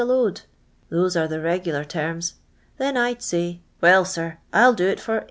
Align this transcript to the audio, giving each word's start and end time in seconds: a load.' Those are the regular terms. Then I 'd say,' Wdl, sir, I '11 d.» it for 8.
a 0.01 0.03
load.' 0.03 0.41
Those 0.89 1.15
are 1.15 1.27
the 1.27 1.39
regular 1.39 1.85
terms. 1.85 2.33
Then 2.77 2.97
I 2.97 3.13
'd 3.13 3.21
say,' 3.21 3.61
Wdl, 3.83 4.07
sir, 4.07 4.37
I 4.51 4.61
'11 4.63 4.75
d.» 4.77 4.83
it 4.85 4.99
for 4.99 5.17
8. 5.17 5.19